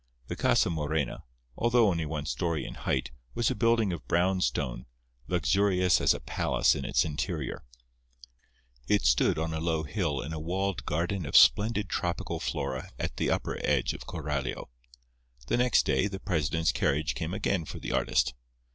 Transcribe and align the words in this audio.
The 0.29 0.35
Casa 0.35 0.71
Morena, 0.71 1.25
although 1.55 1.87
only 1.89 2.07
one 2.07 2.25
story 2.25 2.65
in 2.65 2.73
height, 2.73 3.11
was 3.35 3.51
a 3.51 3.55
building 3.55 3.93
of 3.93 4.07
brown 4.07 4.41
stone, 4.41 4.87
luxurious 5.27 6.01
as 6.01 6.11
a 6.15 6.19
palace 6.19 6.73
in 6.73 6.85
its 6.85 7.05
interior. 7.05 7.63
It 8.87 9.03
stood 9.05 9.37
on 9.37 9.53
a 9.53 9.59
low 9.59 9.83
hill 9.83 10.19
in 10.21 10.33
a 10.33 10.39
walled 10.39 10.87
garden 10.87 11.23
of 11.27 11.37
splendid 11.37 11.87
tropical 11.87 12.39
flora 12.39 12.89
at 12.97 13.17
the 13.17 13.29
upper 13.29 13.59
edge 13.63 13.93
of 13.93 14.07
Coralio. 14.07 14.69
The 15.45 15.57
next 15.57 15.85
day 15.85 16.07
the 16.07 16.19
president's 16.19 16.71
carriage 16.71 17.13
came 17.13 17.35
again 17.35 17.65
for 17.65 17.77
the 17.77 17.91
artist. 17.91 18.33